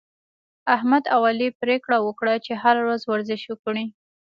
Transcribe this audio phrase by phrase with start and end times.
[0.75, 3.85] احمد او علي پرېکړه وکړه، چې هره ورځ ورزش وکړي